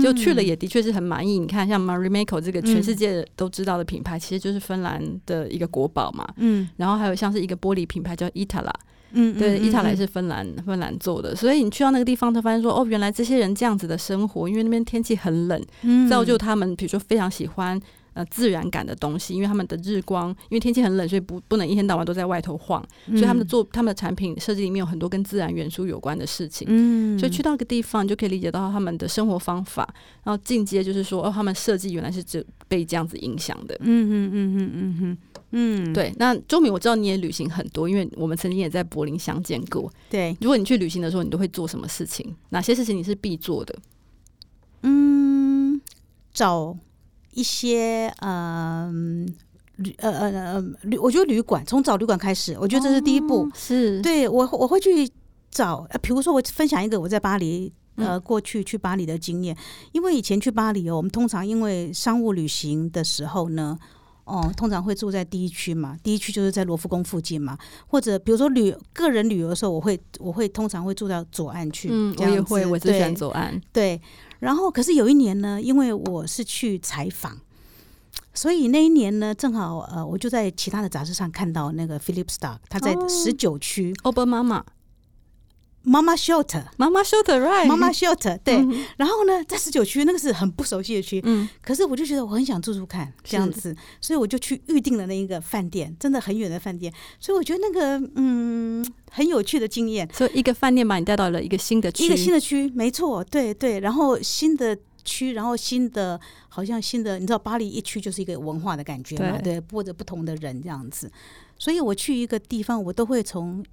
[0.01, 1.37] 就去了，也的确是很满意。
[1.37, 6.27] 你看，像 Marimekko 这个全世界都知道的品牌，其实就是芬兰的一个国宝嘛。
[6.37, 8.73] 嗯，然后还有像是一个玻璃品牌叫 Itala，
[9.15, 11.35] 嗯，对，Itala 是芬兰芬兰做的。
[11.35, 15.59] 所以你去到那个地方，他发现说，哦，原来这些人这样子的生活，因为那边天气很冷，
[16.07, 17.81] 造就他们，比如说非常喜欢。
[18.15, 26.65] 呃，自然感的东西，因为他们的日光，因为天气很冷，所以不不能一天到晚都在外头晃，所以他们的做他们的产品设计里面有很多跟自然元素有关的事情。
[26.71, 29.85] 嗯，所以去到一个地方，你就可以理解到他们的生活方法，
[30.23, 33.75] 然后进阶就是说，哦，他们设计原来是这被这样子影响的。
[33.81, 35.17] 嗯嗯嗯嗯嗯嗯
[35.57, 36.13] 嗯，对。
[36.17, 39.91] 那周敏，我知道你也旅行很多，因为我们曾经也在柏林相见过。
[40.09, 42.35] 对，如果你去旅行的时候，你都会做什么事情？
[42.49, 43.75] 哪些事情你是必做的？
[44.81, 45.79] 嗯，
[46.33, 46.77] 找。
[47.37, 49.27] 一些嗯
[49.75, 53.51] 旅呃呃呃旅，我觉得旅馆从找旅馆开始，我觉得这是第一步。
[53.53, 55.05] 是对我我会去
[55.51, 59.53] 找，比如说我分享一个我在巴黎呃过去去巴黎的经验，
[59.91, 63.77] 因为以前去巴黎哦，我们通常因为商务旅行的时候呢，
[64.25, 67.57] 哦通常会住在第一区嘛，第一区就是在罗浮宫附近嘛，
[67.87, 74.01] 或者比如说旅个人旅游的时候，我会我会通常会住到左岸去，嗯，我也会，我最喜欢左岸，对。
[74.39, 77.39] 然后，可是有一年呢，因为我是去采访，
[78.33, 84.63] 所以那一年呢，正好呃，我就在其他的杂志上看到那个 Philip Stark，他在十九区欧巴妈妈。
[85.85, 88.55] 妈妈 shelter，妈妈 shelter，right，妈妈 shelter，对。
[88.97, 91.47] 然后呢，在十九区那个是很不熟悉的区，嗯。
[91.61, 96.91] 可是我就觉得我很想住住看这样子，所以我就去预定了那一个饭店，真的很远的饭店。
[97.19, 100.09] 所以我觉得那个嗯很有趣的经验。
[100.11, 103.79] 所以一个饭店把你带到了一个新的区，一个新的区，没错，对对。
[103.79, 106.19] 然后新的区，然后新的
[106.49, 111.11] 好像新的，你知道巴黎一区就是一个文化的感觉嘛，对，或者不同的人这样子。
[111.59, 113.63] 所以我去一个地方，我都会从。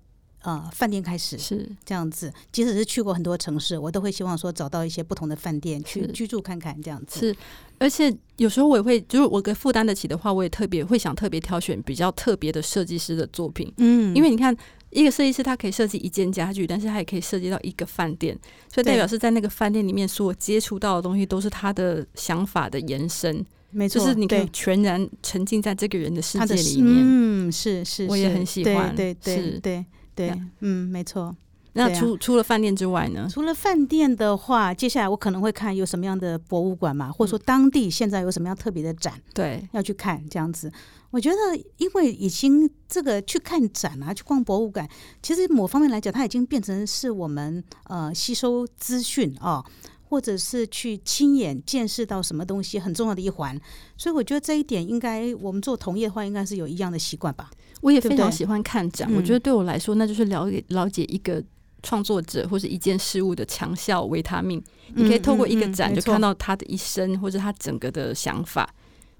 [0.42, 7.36] 呃，饭店开始是这样子，即使是去过很多城市，我都会希望说找到一些不同的饭店去居住看看，这样子是。
[7.78, 13.72] 而且有时候我也会，就是我给负担得起的话，我也特别会想特别挑选比较特别的设计师的作品。
[13.76, 14.56] 嗯，因为你看，
[14.90, 18.36] 一个设计师他可以设计一件家具，但是他也可以设计到一个饭店，
[18.72, 23.44] 所以代表是在那个饭店里面所接触到的东西都是他的想法的延伸。
[23.70, 26.96] 没错，就是你可以全然沉浸在这个人的世界里面。
[27.00, 28.94] 嗯，是是，我也很喜欢。
[28.96, 29.86] 对对对对。
[30.14, 31.34] 对，嗯，没错，
[31.74, 33.26] 那除除了饭店之外呢？
[33.30, 40.70] 除了饭店的话，接下来我可能会看有什么样的博物馆嘛，或者说当地现在有什么样特别的展对，要去看，这样子。
[41.10, 41.36] 我觉得，
[41.76, 44.88] 因为已经这个去看展啊，去逛博物馆，
[45.22, 49.62] 其实某方面来讲，它已经变成是我们呃吸收资讯啊，
[50.08, 53.58] 或者是去亲眼见识到什么东西很重要的一环。
[53.98, 57.50] 所以我觉得这一点，应该我们做同业的话，应该是有一样的习惯吧。
[57.82, 59.06] 我也非常喜欢看展。
[59.12, 61.42] 嗯我觉得对我来说，那就是了解了解一个
[61.82, 64.62] 创作者或者一件事物的强效维他命。
[64.94, 68.68] 你可以透过一个展就看到他的一生或者他整个的想法。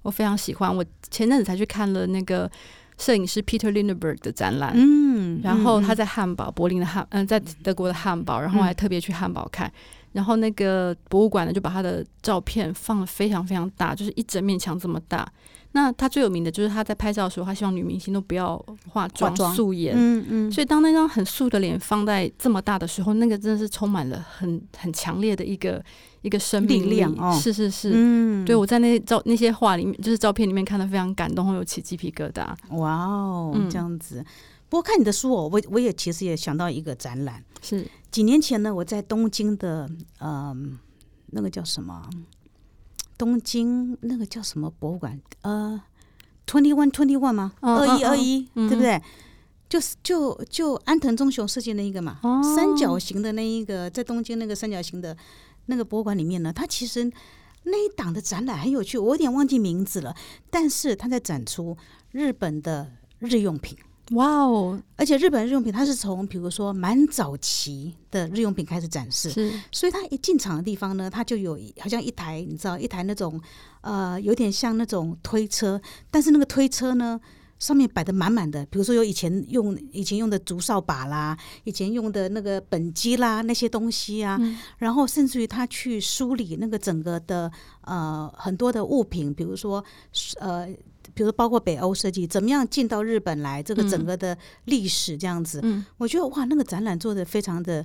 [0.03, 0.75] 我非常喜欢。
[0.75, 2.51] 我前阵子才去看了那个
[2.99, 4.73] 摄影师 Peter Lindbergh 的展览。
[4.75, 9.73] 嗯然后他在在汉堡，柏林的汉，嗯、在德国的汉堡，然后我还特别去汉堡看。
[10.13, 15.27] 然后那个博物馆呢，就把他的照片放得非常非常大，就是一整面墙这么大。
[15.73, 18.57] 那他最有名的就是他在拍照的时候，他希望女明星都不要
[18.89, 19.95] 化妆、素颜。
[19.97, 25.83] 嗯嗯，所以当那张很素的脸放在这么大的时候，那个真的是充满了很很强烈的一个
[26.21, 32.55] 一个生命力量哦是是是，嗯对我在那照那些画里面，就是照片里面看得非常感动，会有起鸡皮疙瘩。
[32.77, 34.25] 哇哦，嗯这样子。
[34.69, 37.43] 不过看你的书哦，我我也其实也想到一个展览。
[37.63, 40.55] 是几年前呢，我在东京的呃
[41.31, 42.09] 那个叫什么？
[43.23, 45.17] 东京那个叫什么博物馆？
[45.43, 45.81] 呃
[46.45, 47.53] ，Twenty One Twenty One 吗？
[47.61, 49.01] 嗯二一嗯二一，嗯对不对？
[49.69, 55.17] 就是就就安藤忠雄设计那一个嘛，哦三角形的那一个，在东京那个三角形的
[55.67, 57.09] 那个博物馆里面呢，它其实
[57.63, 60.17] 那一档的展览很有趣，我有点忘记名字了，
[60.51, 61.77] 但是它在展出
[62.11, 63.79] 日本的日用品。
[64.13, 73.41] 哇哦，而且日本日用品，它是从比如说蛮早期的日用品开始展示，是所以它一进场的地方呢，它就有好像一台，你知道，一台那种
[73.81, 77.19] 呃，有点像那种推车，但是那个推车呢，
[77.59, 87.51] 上面摆的满满的，比如说有以前用以前用的竹扫把啦，以前用的那个本机啦那些东西啊，嗯然后甚至于他去梳理那个整个的
[87.83, 89.83] 呃很多的物品，比如说
[90.39, 90.69] 呃。
[91.15, 97.85] 比如说，包括北欧设计，怎么样进到日本来，这个整个的历史这样子，嗯，我觉得哇，那个展览做的非常的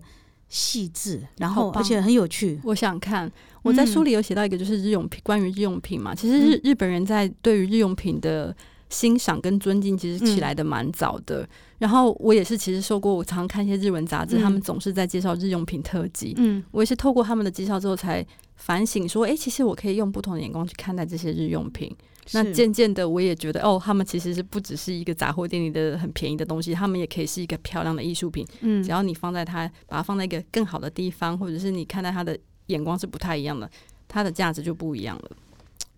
[0.50, 2.60] 细致，然后而且很有趣。
[2.64, 6.16] 我想看，我在书里有写到一个，就是日用品，关于日用品嘛。
[6.16, 8.56] 其实日日本人在对于日用品的
[8.90, 11.48] 欣赏跟尊敬，其实起来的蛮早的。
[11.78, 16.34] 然后我也是，其实受过，我常看一些日文杂志，嗯他们总是在介绍日用品特辑。
[16.38, 21.96] 嗯我也是透过他们的介绍之后，才反省说，诶，其实我可以用不同的眼光去看待这些日用品。
[22.34, 28.46] 那渐渐的，我也觉得，哦，他们其实是不只是一个杂货店里的很便宜的东西，他们也可以是一个漂亮的艺术品。
[28.62, 33.70] 嗯只要你放在它，把它放在一个更好的地方，或者是你看待它的眼光是不太一样的，
[34.10, 35.32] 它的价值就不一样了，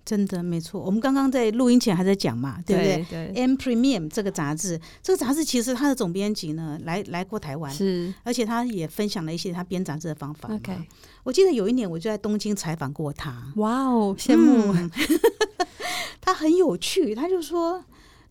[0.09, 0.81] 真的没错。
[0.81, 10.51] 我们刚刚在录音前还在讲嘛，对不对对？？M Premium 这个杂志，这个杂志其实它的总编辑呢来来过台湾，是而且他也分享了一些他编杂志的方法。
[10.51, 10.75] OK。
[11.23, 14.89] 我记得有一年我就在东京采访过他，哇哦，羡慕，嗯
[16.19, 17.85] 他很有趣，他就说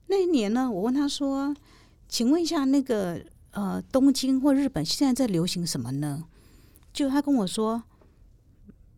[0.09, 1.55] 那一年呢，我问他说
[2.09, 6.25] ：“请问一下，那个呃，东京或日本现在在流行什么呢？”
[6.93, 7.85] 就他跟我说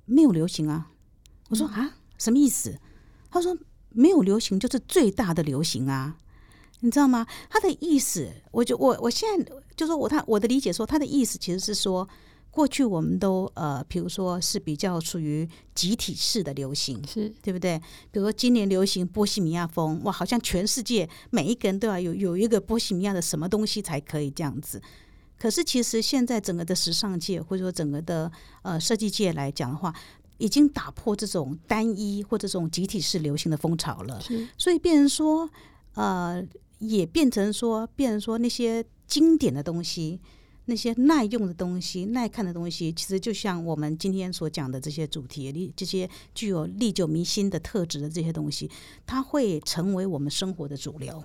[0.07, 0.87] 没有流行啊。
[1.51, 2.79] 我说啊，什么意思？
[3.33, 6.17] 他说没有流行就是最大的流行啊。
[6.83, 7.27] 你知道吗？
[7.51, 12.09] 他的意思，我就我我现在就说我他我的理解说，他的意思其实是说，
[12.51, 17.79] 过去我们都呃，比如说是比较属于集体式的流行，是对不对？
[18.11, 24.81] 比如说今年流行波西米亚风，哇，好像全世界每一个人都要有有一个波西米亚的什么东西才可以这样子。
[25.39, 28.31] 可是其实现在整个的时尚界或者说整个的
[28.63, 29.95] 呃设计界来讲的话，
[30.41, 34.21] 已经打破这种单一或者这种集体式流行的风潮了。
[34.59, 35.49] 所以变成说，
[35.95, 36.43] 呃，
[36.79, 40.19] 也变成说，变成说那些经典的东西，
[40.65, 48.71] 那些耐用的东西、耐看的东西，其实就像我们今天所讲的这些主题，历这些具有历久弥新的特质的这些东西，
[49.05, 51.23] 它会成为我们生活的主流，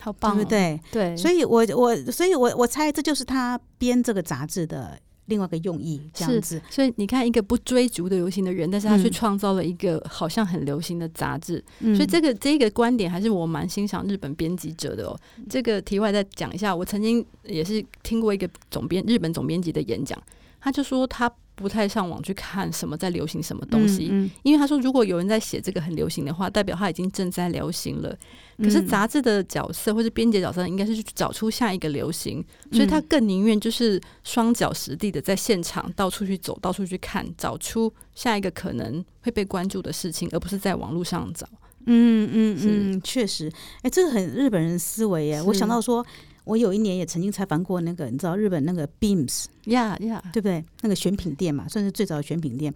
[0.00, 0.80] 好棒、哦，对不对？
[0.90, 6.60] 对，所以我我所以我我猜这就是他编这个杂志的另外一个用意，这样子。
[6.70, 15.18] 所以你看，一个不追逐的流行的人，但是他去嗯创造了一个好像很流行的杂志，嗯所以这个这个观点还是我蛮欣赏日本编辑者的哦。
[15.38, 20.20] 嗯这个题外再讲一下，我曾经也是听过一个总编日本总编辑的演讲，
[20.60, 28.16] 他就说他不太上网去看什么在流行什么东西，嗯因为他说如果有人在写这个很流行的话，代表他已经正在流行了。
[28.58, 41.46] 可是嗯杂志的角色或是编辑角色应该是去找出下一个流行，所以他嗯更宁愿就是双脚实地的在现场到处去走，到处去看，找出下一个可能会被关注的事情，而不是在网络上找。
[41.86, 42.68] 嗯嗯是。
[42.68, 43.50] 嗯，确实，
[43.82, 45.42] 哎，这个很日本人思维耶。
[45.42, 46.04] 我想到说，
[46.44, 50.64] 我有一年也曾经采访过那个，你知道日本那个 Beams 呀呀，对不对？
[50.80, 52.74] 那个选品店嘛，算是最早的选品店。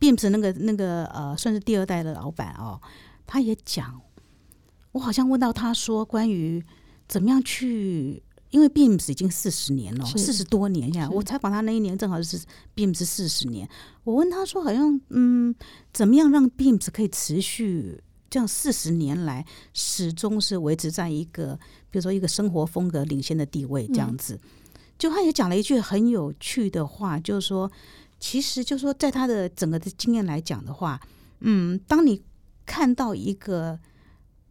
[0.00, 2.80] Beams 那个那个呃，算是第二代的老板哦，
[3.26, 4.00] 他也讲，
[4.92, 6.62] 我好像问到他说关于
[7.06, 11.06] 怎么样去，因为 Beams 已经四十年了，四十多年呀。
[11.06, 12.40] 是我采访他那一年正好是
[12.74, 13.68] Beams 四十年，
[14.04, 15.54] 我问他说，好像嗯，
[15.92, 21.54] 怎么样让 Beams 可以持续这样四十年来始终是维持在一个，
[21.90, 24.40] 比如说一个生活风格领先的地位这样子。
[24.98, 27.70] 就他也讲了一句很有趣的话，就是说，
[28.18, 30.98] 其实就是说，在他的整个的经验来讲的话，
[31.40, 32.22] 嗯，当你
[32.64, 33.78] 看到一个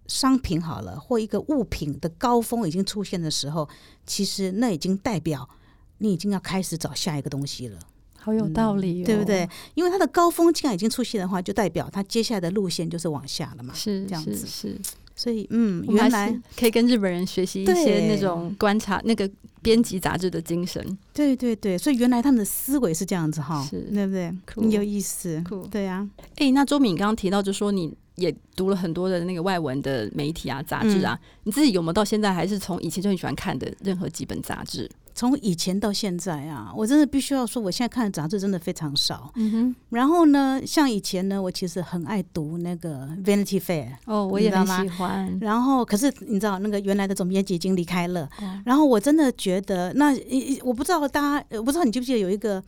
[0.05, 3.67] 商品好了，或一个物品的高峰已经出现的时候，
[4.05, 5.49] 其实那已经代表
[5.97, 7.79] 你已经要开始找下一个东西了。
[8.21, 9.49] 好有道理、哦对不对？？
[9.73, 13.73] 因为它的高峰既然已经出现的话，就代表它接下来的路线就是往下了嘛。
[13.73, 14.79] 是是这样子是，
[15.15, 19.29] 所以，嗯，原来可以跟日本人学习一些那种观察那个
[19.61, 20.97] 编辑杂志的精神。
[21.13, 24.69] 对对对，所以原来他们的思维是这样子哈，是对不对？
[24.69, 26.07] 有意思，酷对啊，
[26.37, 34.89] 哎、那周敏刚刚提到，就说你也读了很多的那个外文的媒体啊、杂志啊，嗯你自己有没有到现在还是从以前就很喜欢看的任何几本杂志？
[35.13, 39.31] 从以前到现在啊，我真的必须要说，我现在看的杂志真的非常少。
[39.35, 45.37] 嗯哼，然后呢，像以前呢，我其实很爱读那个《Vanity Fair》，哦，我也很喜欢。
[45.41, 48.29] 然后可是你知道，那个原来的总编辑已经离开了。
[48.39, 52.63] 哦然后我真的觉得，那一我不知道大家，呃我不知道你记不记得有一个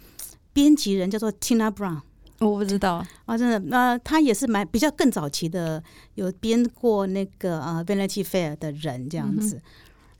[0.51, 2.01] 编辑人叫做 Tina Brown
[2.39, 5.81] 我不知道，啊，真的，那、他也是蛮比较更早期的，
[6.15, 9.61] 有编过那个呃《Vanity Fair》的人这样子。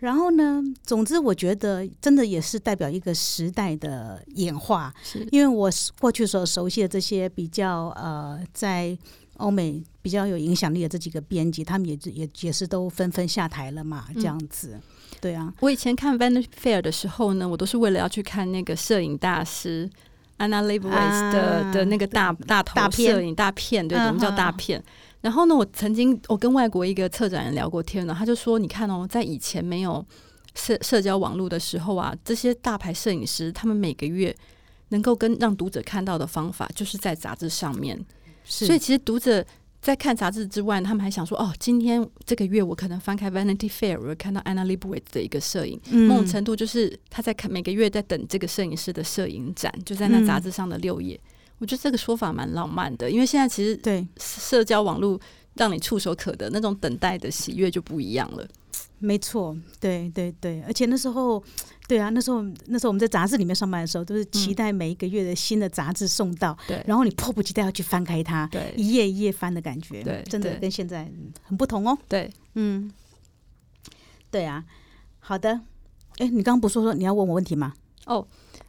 [0.03, 8.97] 然后呢，总之我觉得真的也是代表一个时代的演化，是因为我是过去所熟悉的这些比较呃，在
[9.37, 14.77] 欧美比较有影响力的这几个编辑，他们也是也也是都纷纷下台了嘛，这样子。
[15.21, 19.89] 对啊，我以前看 Vanity Fair 的时候呢，我都是为了要去看那个摄影大师
[20.37, 24.83] Anna Leibovitz 的、啊的那个大大头大片摄影大片，对，嗯我们叫大哼片。
[25.23, 30.05] 然后呢，我曾经我跟外国一个策展人聊过天呢，他就说，你看哦，在以前没有
[30.53, 34.35] 社社交网络的时候啊，这些大牌摄影师他们每个月
[34.89, 37.97] 能够跟让读者看到的方法，就是在杂志上面。
[38.43, 39.45] 是所以其实读者
[39.81, 51.17] 在看杂志之外，他们还想说，哦，今天这个月我可能翻开 Vanity Fair，我会看到 Anna Leibovitz 的一个摄影，嗯某种程度就是他在看每个月在等这个摄影师的摄影展，就在那嗯杂志上的六页。
[51.63, 55.17] 我觉得这个说法蛮浪漫的，因为现在其实对，社交网络
[55.53, 58.45] 让你触手可得，那种等待的喜悦就不一样了。
[58.99, 61.41] 没错，对对对，而且那时候，
[61.87, 66.83] 对啊，那时候那时候我们在杂志里面上班的时候，都是期待每一个月的新的杂志送到，对。
[66.85, 68.73] 然后你迫不及待要去翻开它，对。
[68.75, 71.97] 一页一页翻的感觉，对真的跟现在嗯很不同哦。
[72.09, 72.91] 对，嗯，
[74.29, 74.65] 对啊，
[75.19, 75.61] 好的。
[76.17, 77.73] 哎，你刚刚不是说说你要问我问题吗？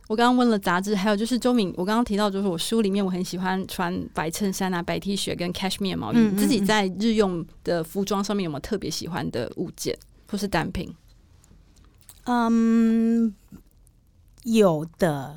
[0.07, 6.17] 我刚刚问了杂志，还有就是周敏，我刚刚提到就是我书里面我很喜欢穿白衬衫啊、白 T 恤跟 cashmere 毛衣。
[6.17, 9.97] 嗯嗯你自己在日用的服装上面有没有特别喜欢的物件
[10.31, 10.95] 或是单品？
[12.25, 13.35] 嗯，
[14.43, 15.37] 有的。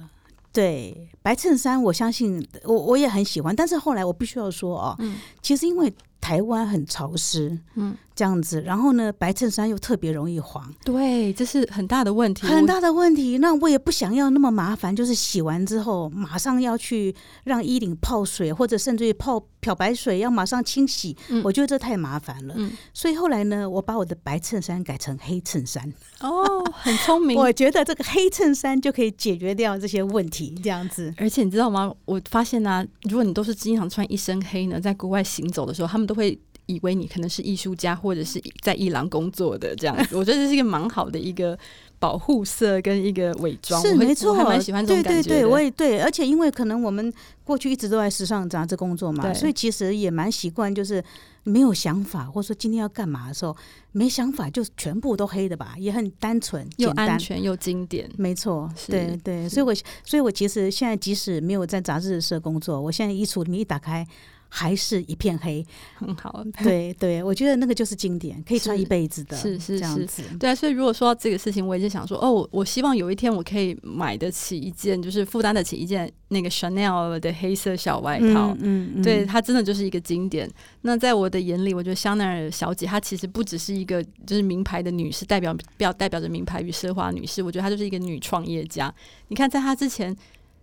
[0.54, 5.94] 对白衬衫，我相信我我也很喜欢，但是后来我必须要说哦，嗯其实因为
[6.28, 12.46] 台湾很潮湿，嗯，这样子，然后呢，白衬衫又特别容易黄，对，这是很大的问题。
[12.46, 13.38] 很大的问题。
[13.38, 21.16] 那我也不想要那么麻烦，就是洗完之后马上要去让衣领泡水，或者甚至于泡漂白水，要马上清洗。
[21.30, 22.54] 嗯我觉得这太麻烦了。
[22.58, 25.94] 嗯所以后来呢，我把我的白衬衫改成黑衬衫。
[26.20, 27.38] 哦，很聪明。
[27.38, 31.14] 我觉得这个黑衬衫就可以解决掉这些问题，这样子。
[31.18, 31.94] 而且你知道吗？
[32.06, 40.16] 我发现呢、如果你都是经常穿一身黑呢，在国外行走的时候，他们都会以为你可能是艺术家或者是在伊朗工作的这样子。
[40.18, 41.58] 我觉得这是一个蛮好的一个
[41.98, 43.82] 保护色跟一个伪装。
[43.82, 45.22] 是没错，我还蛮喜欢这种感觉。
[45.22, 47.12] 对对对，我也对，而且因为可能我们
[47.44, 51.02] 过去一直都在时尚杂志工作嘛，对所以其实也蛮习惯，就是
[51.48, 53.56] 没有想法，或者说今天要干嘛的时候，
[53.94, 57.20] 没想法就全部都黑的吧，也很单纯又简单安。
[57.20, 58.10] 全又经典。
[58.18, 64.06] 没错，对对，所以我所以我其实现在即使没有在杂志社工作，我现在衣橱里面一打开，
[64.50, 65.66] 还是一片黑。
[65.96, 66.44] 很好。
[66.64, 70.24] 对对，我觉得那个就是经典，可以穿一辈子的，是是是这样子。
[70.40, 78.56] 对啊，所以如果说到这个事情，我也是想说，哦，我我希望有一天我可以买得起一件，就是负担得起一件那个 Chanel 的黑色小外套。
[78.60, 80.50] 嗯嗯，对，它真的就是一个经典。
[80.82, 87.44] 那在我的眼里，我觉得香奈儿小姐她其实不只是一个就是名牌的女士，代表表代表着名牌与奢华女士。
[87.44, 88.94] 我觉得她就是一个女创业家。
[89.28, 90.16] 你看，在她之前，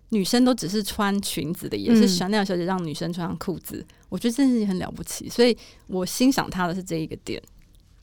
[0.09, 3.85] 女生都只是穿裙子的，也是嗯香奈儿小姐让女生穿上裤子。
[4.09, 7.41] 我觉得这件事情很了不起，所以我欣赏她的是这一个点。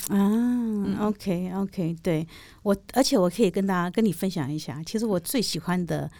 [0.08, 2.26] 啊，OK OK，对
[2.64, 6.10] 我，而且我可以跟大家跟你分享一下，其实我最喜欢的，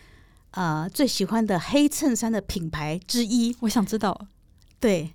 [0.52, 4.28] 呃，最喜欢的黑衬衫的品牌之一，我想知道，
[4.78, 5.10] 对 e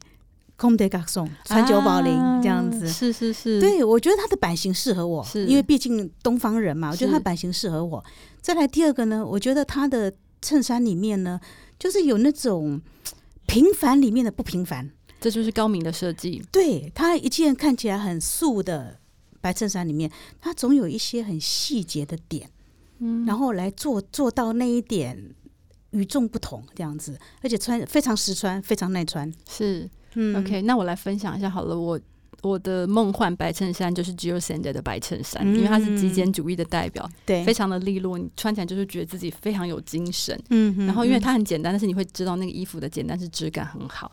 [0.58, 2.86] s o n 川久保玲啊这样子。
[2.90, 8.04] 是是是，对，我觉得它的版型适合我，因为毕竟东方人嘛，我觉得它是版型适合我。
[8.42, 11.40] 再来第二个呢，我觉得它的衬衫里面呢，
[11.80, 12.82] 就是有那种
[13.46, 14.90] 平凡里面的不平凡。
[15.20, 16.44] 这就是高明的设计。
[16.52, 19.00] 对它一件看起来很素的
[19.42, 22.50] 白衬衫里面，它总有一些很细节的点，
[23.00, 25.34] 嗯，然后来做做到那一点
[25.92, 29.32] 与众不同这样子，而且穿非常实穿，非常耐穿。
[29.50, 32.00] 是嗯 OK，那我来分享一下好了，我。
[32.44, 40.40] 我的梦幻白衬衫就是 Jill Sander 的白衬衫，因为它是极简主义的代表，对，非常的利落，你穿起来就是觉得自己非常有精神。
[40.50, 44.12] 嗯然后因为它很简单，但是你会知道那个衣服的简单是质感很好。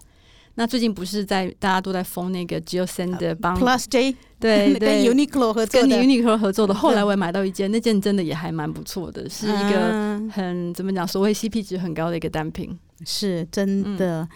[0.57, 12.79] 那最近不是在大家都在封那个 Jill Sander 帮 Plus J 跟对 跟 Uniqlo 合作跟的，Uniqlo 合作的，后来我也买到一件，那件真的也还蛮不错的，是一个嗯很怎么讲，所谓 CP 值很高的一个单品。
[13.05, 14.27] 是真的。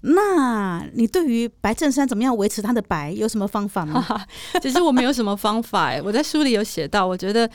[0.00, 4.04] 那你对于白衬衫怎么样维持它的白有什么方法吗？
[4.62, 7.48] 其实我没有什么方法哎，我在书里有写到，我觉得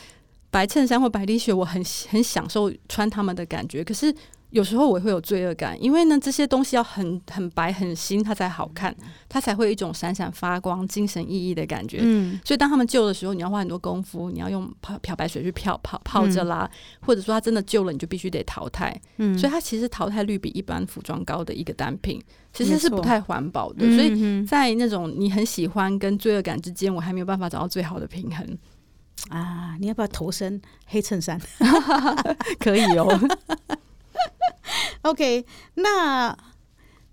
[0.50, 4.14] 白衬衫或白 T 恤，我很很享受穿它们的感觉，可是。
[4.54, 8.96] 有时候我会有罪恶感，因为呢，这些东西要很很白很新，它才好看，
[9.28, 11.98] 它才会有一种闪闪发光、精神奕奕的感觉。
[12.02, 16.70] 嗯，所以当他们旧的时候，你要花很多功夫，你要用漂漂白水去漂泡泡着啦，
[17.02, 18.96] 或者说它真的旧了，你就必须得淘汰。
[19.18, 22.22] 嗯所以它其实淘汰率比一般服装高的一个单品，
[22.54, 23.88] 其实是不太环保的。
[23.88, 28.58] 嗯所以嗯在那种你很喜欢跟罪恶感之间，我还没有办法找到最好的平衡。
[29.30, 31.40] 啊，你要不要投身黑衬衫
[32.60, 33.08] 可以哦，
[35.04, 35.46] OK，
[35.76, 36.38] 那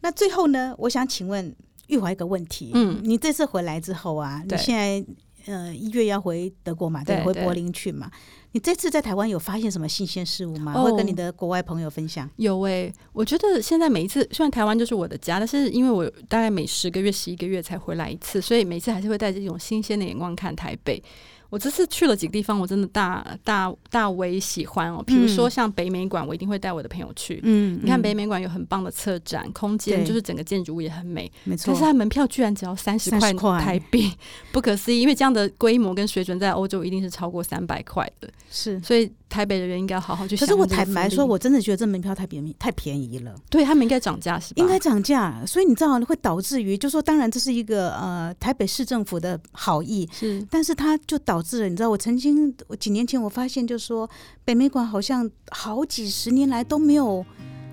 [0.01, 1.55] 那最后呢，我想请问
[1.89, 2.71] 玉华一个问题。
[2.75, 5.05] 嗯你这次回来之后啊，你现在
[5.53, 8.11] 呃一月要回德国嘛，对，回柏林去嘛？
[8.53, 10.73] 你这次在台湾有发现什么新鲜事物吗？
[10.75, 12.29] 哦会跟你的国外朋友分享？
[12.37, 21.03] 有诶、我觉得现在每一次，虽然台湾就是我的家，但是因为我大概每十个月、十一个月才回来一次，所以每次还是会带着一种新鲜的眼光看台北。
[21.51, 25.03] 我这次去了几个地方，我真的大大大为喜欢哦。
[25.07, 27.41] 比如说像北美馆，我一定会带我的朋友去。
[27.43, 34.13] 嗯你看北美馆有很棒的策展空间，就是整个建筑物也很美，没错但是，它门票居然只要三十块台币，
[34.53, 35.01] 不可思议！
[35.01, 38.81] 因为这样的规模跟水准在欧洲一定是超过三百块的，是。
[38.81, 40.67] 所以台北的人应该好好去可是我。
[40.71, 43.35] 坦白说，我真的觉得这门票太便宜，太便宜了。
[43.51, 44.63] 对他们应该涨价是吧？
[44.63, 54.09] 应该涨价，所以你知道会导致于，就说当然这是一个呃台北市政府的好意，是但是它就导致了，你知道我曾经我几年前我发现，就是说
[54.45, 57.25] 北美馆好像好几十年来都没有，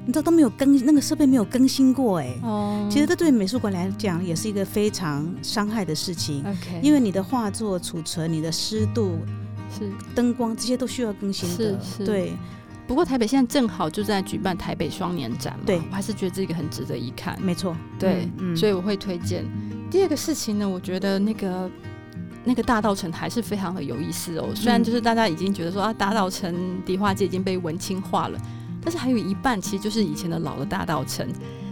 [0.06, 9.20] 你知道都没有更那个设备没有更新过，哎、哦其实这对美术馆来讲也是一个非常伤害的事情，OK，因为你的画作储存、你的湿度、
[9.70, 12.34] 是灯光这些都需要更新的，是是对，
[12.88, 17.40] 不过台北现在正好就在举办台北双年展嘛，对我还是觉得这个很值得一看。
[17.42, 19.46] 没错，对，嗯，所以我会推荐。
[19.90, 21.72] 第二个事情呢，我觉得那个
[22.44, 24.50] 那个大道城还是非常的有意思哦。
[24.56, 28.40] 虽然就是大家已经觉得说啊，大道城迪化街已经被文青化了，
[28.82, 31.28] 但是还有一半其实就是以前的老的大道城。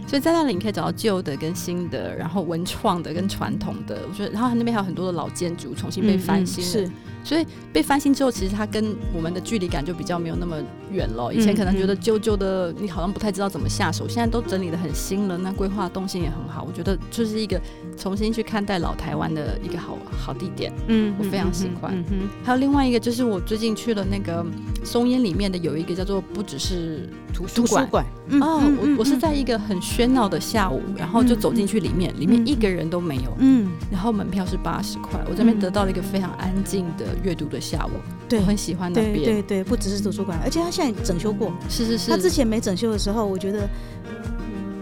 [0.06, 4.02] 所以在那里你可以找到旧的跟新的，然后文创的跟传统的。
[4.08, 6.70] 我觉得，然后它那边还有很多的老建筑重新被翻新了。
[6.70, 6.92] 嗯嗯是
[7.26, 10.56] 所以被翻新之后，其实它跟我们的距离感就比较没有那么
[10.92, 11.32] 远了。
[11.32, 16.62] 以前可能觉得旧旧的，你好像不太知道怎么下手，现在都整理的很新了，那规划动线也很好。
[16.62, 17.60] 我觉得就是一个
[17.96, 20.72] 重新去看待老台湾的一个好好地点。
[20.86, 22.04] 嗯我非常喜欢
[22.44, 24.46] 还有另外一个就是我最近去了那个
[24.84, 27.84] 松烟里面的有一个叫做不只是图书馆。
[27.84, 37.90] 图书馆，嗯哦，我我是在一个很喧闹的下午，然后就走进去里面，里面一个人都没有，嗯，然后门票是八十块，我这边得到了一个非常安静的阅读的下午，
[38.28, 39.24] 对我很喜欢那边。
[39.24, 41.52] 对对，不只是图书馆，而且它现在整修过。
[41.68, 43.68] 是是是，它之前没整修的时候，我觉得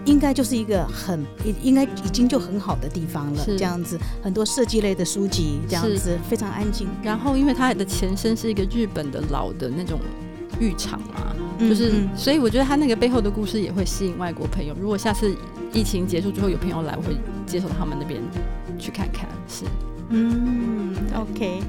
[0.05, 3.43] 应该就是一个很应应该已经就很好的地方了。
[3.43, 6.87] 是这样子，很多设计类的书籍，这样子非常安静。
[7.03, 9.99] 然后因为它的前身是一个日本的老的那种
[10.59, 14.75] 浴场嘛，就是、嗯所以我觉得它那个背后的故事也会吸引外国朋友。
[14.79, 15.35] 如果下次
[15.73, 18.21] 疫情结束之后有朋友来，我会接受他们那边
[18.79, 19.27] 去看看。
[19.47, 19.65] 是，
[20.09, 21.61] 嗯嗯，OK，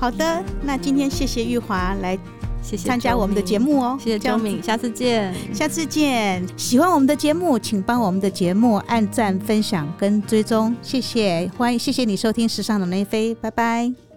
[0.00, 2.18] 好的，那今天谢谢玉华来
[2.62, 5.34] 谢谢参加我们的节目哦，谢谢周敏，下次见。
[5.52, 6.42] 下次见。
[6.56, 11.50] 喜欢我们的节目，请帮我们的节目按赞、分享跟追踪，谢谢。
[11.58, 14.09] 欢迎，谢谢你收听《时尚的内飞》，拜拜。